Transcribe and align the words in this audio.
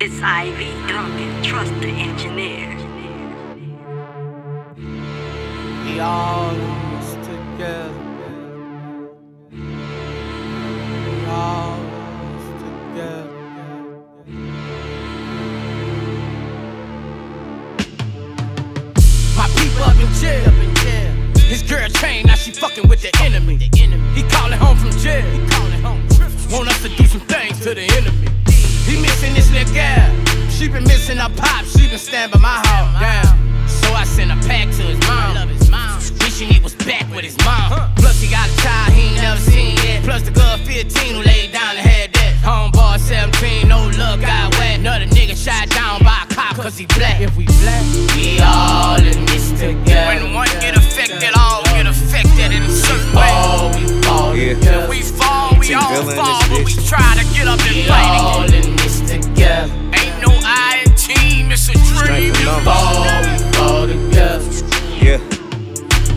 It's 0.00 0.22
I.V. 0.22 0.62
Duncan, 0.86 1.42
trust 1.42 1.74
the 1.80 1.88
engineer. 1.88 2.68
We 5.84 5.98
all 5.98 6.54
in 6.54 6.90
this 6.94 7.14
together. 7.26 7.92
We 9.50 11.26
all 11.26 11.80
in 11.80 11.90
this 12.30 12.46
together. 12.62 13.38
My 19.36 19.48
people 19.56 19.82
up 19.82 19.98
in 19.98 20.10
jail. 20.14 20.52
His 21.42 21.62
girl 21.64 21.88
chained, 21.88 22.28
now 22.28 22.36
she 22.36 22.52
fucking 22.52 22.86
with 22.86 23.02
the 23.02 23.10
enemy. 23.20 23.56
He 23.56 24.22
calling 24.30 24.60
home 24.60 24.76
from 24.76 24.92
jail. 24.92 25.24
Want 26.52 26.68
us 26.68 26.82
to 26.82 26.88
do 26.88 27.04
some 27.04 27.20
things 27.22 27.58
to 27.64 27.74
the 27.74 27.82
enemy. 27.82 27.97
She 31.08 31.14
been 31.14 31.22
her 31.24 31.36
pop. 31.40 31.64
She 31.64 31.88
been 31.88 31.96
standing 31.96 32.38
by 32.38 32.60
my 32.60 32.60
house. 32.68 33.00
Damn. 33.00 33.66
So 33.66 33.94
I 33.94 34.04
sent 34.04 34.30
a 34.30 34.36
pack 34.46 34.68
to 34.76 34.82
his 34.92 35.00
mom. 35.08 35.48
Wishing 36.20 36.48
he 36.52 36.60
was 36.60 36.74
back 36.84 37.08
with 37.16 37.24
his 37.24 37.34
mom. 37.48 37.72
Plus 37.96 38.20
he 38.20 38.28
got 38.28 38.44
a 38.46 38.56
child 38.60 38.92
he 38.92 39.16
ain't 39.16 39.22
never 39.22 39.40
seen 39.40 39.74
yet. 39.76 40.04
Plus 40.04 40.20
the 40.20 40.32
girl 40.32 40.58
15 40.58 41.14
who 41.14 41.22
laid 41.22 41.52
down 41.52 41.76
and 41.76 41.88
had 41.88 42.12
that. 42.12 42.36
Homeboy 42.44 42.98
17, 43.00 43.66
no 43.68 43.88
look, 43.96 44.20
got 44.20 44.52
wet. 44.58 44.80
Another 44.80 45.06
nigga 45.06 45.32
shot 45.32 45.70
down 45.70 46.04
by 46.04 46.28
a 46.28 46.34
cop 46.34 46.56
cause 46.56 46.76
he 46.76 46.84
black. 46.84 47.22
If 47.22 47.34
we 47.38 47.46
black, 47.64 47.84
we 48.12 48.38
all 48.44 49.00
in 49.00 49.24
this 49.32 49.48
together. 49.56 50.12
When 50.12 50.34
one 50.34 50.52
get 50.60 50.76
affected, 50.76 51.32
all 51.40 51.64
get 51.72 51.86
affected 51.86 52.52
in 52.52 52.64
a 52.64 52.68
certain 52.68 53.16
way. 53.16 53.32
we 53.80 54.02
fall 54.02 54.36
Yeah. 54.36 54.60
together. 54.60 54.88
We 54.90 55.00
fall, 55.00 55.56
we 55.58 55.72
all 55.72 56.04
fall, 56.04 56.42
but 56.52 56.64
we 56.68 56.74
try 56.84 57.16
to 57.16 57.24
get 57.32 57.48
up 57.48 57.60
and 57.64 57.80
fight 57.88 58.12
it. 58.12 58.20
all 58.20 58.44
in 58.44 58.76
this 58.76 59.00
together. 59.08 59.88
Team, 61.08 61.50
it's 61.50 61.68
a 61.68 61.72
dream. 61.72 62.34
You. 62.34 62.50
All 62.66 63.22
we 63.22 63.38
fall 63.52 63.86
together. 63.86 64.44
Yeah. 65.00 65.18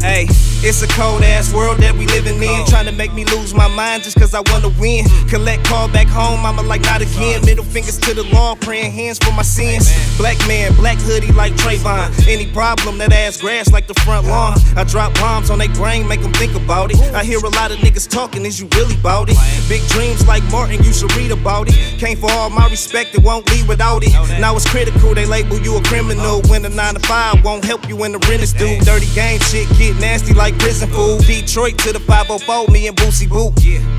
Hey, 0.00 0.26
it's 0.62 0.82
a 0.82 0.88
cold 0.88 1.22
ass 1.22 1.52
world 1.52 1.78
that 1.78 1.94
we 1.94 2.06
living 2.06 2.42
in. 2.42 2.66
Trying 2.66 2.86
to 2.86 2.92
make 2.92 3.12
me 3.12 3.24
lose 3.26 3.54
my 3.54 3.68
mind 3.68 4.02
just 4.02 4.18
cause 4.18 4.34
I 4.34 4.42
wanna 4.50 4.70
win. 4.80 5.04
Collect 5.28 5.64
call 5.64 5.88
back 5.88 6.06
home, 6.08 6.44
I'ma 6.44 6.62
like 6.62 6.82
not 6.82 7.00
again. 7.00 7.44
Middle 7.44 7.64
fingers 7.64 7.98
to 7.98 8.14
the 8.14 8.24
law, 8.34 8.54
praying 8.56 8.92
hands 8.92 9.18
for 9.18 9.32
my 9.32 9.42
sins. 9.42 9.88
Black 10.18 10.36
man, 10.46 10.74
black 10.74 10.98
hoodie 10.98 11.32
like 11.32 11.54
Trayvon. 11.54 12.10
Any 12.26 12.46
problem, 12.52 12.98
that 12.98 13.12
ass 13.12 13.40
grass 13.40 13.72
like 13.72 13.86
the 13.86 13.94
front 14.02 14.26
lawn. 14.26 14.58
I 14.76 14.84
drop 14.84 15.14
bombs 15.14 15.50
on 15.50 15.58
their 15.58 15.68
brain, 15.70 16.06
make 16.08 16.22
them 16.22 16.32
think 16.32 16.54
about 16.54 16.90
it. 16.90 17.00
I 17.14 17.24
hear 17.24 17.38
a 17.38 17.48
lot 17.50 17.70
of 17.70 17.78
niggas 17.78 18.08
talking, 18.08 18.44
is 18.44 18.60
you 18.60 18.68
really 18.74 18.96
bout 18.96 19.28
it? 19.30 19.36
Big 19.68 19.82
dreams 19.88 20.26
like 20.26 20.42
Martin, 20.50 20.82
you 20.82 20.92
should 20.92 21.14
read 21.16 21.30
about 21.30 21.68
it. 21.68 21.74
Came 21.98 22.16
for 22.16 22.30
all 22.32 22.50
my 22.50 22.68
respect, 22.68 23.14
it 23.14 23.22
won't 23.22 23.48
leave 23.50 23.68
without 23.68 24.02
it. 24.04 24.12
Now 24.40 24.56
it's 24.56 24.68
critical, 24.68 25.14
they 25.14 25.26
label 25.26 25.58
you 25.60 25.76
a 25.76 25.82
criminal. 25.84 26.42
When 26.48 26.62
the 26.62 26.68
9 26.68 26.94
to 26.94 27.00
5 27.00 27.44
won't 27.44 27.64
help 27.64 27.88
you 27.88 27.96
when 27.96 28.12
the 28.12 28.18
rent 28.28 28.42
is 28.42 28.52
due. 28.52 28.78
Dirty 28.80 29.06
game 29.14 29.40
shit 29.40 29.68
get 29.78 29.96
nasty 30.00 30.34
like 30.34 30.57
prison 30.58 30.88
food. 30.90 31.20
Detroit 31.26 31.78
to 31.78 31.92
the 31.92 32.00
504, 32.00 32.68
me 32.72 32.88
and 32.88 32.96
Boosie 32.96 33.28
Boo. 33.28 33.52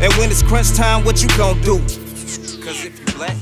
And 0.00 0.12
when 0.14 0.30
it's 0.30 0.42
crunch 0.42 0.72
time, 0.72 1.04
what 1.04 1.22
you 1.22 1.28
gon' 1.36 1.60
do? 1.62 1.78
Cause 1.78 2.84
if 2.84 2.98
you 2.98 3.14
black, 3.16 3.36